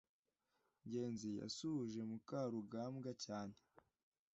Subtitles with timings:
[0.87, 3.55] ngenzi yasuhuje mukarugambwa cyane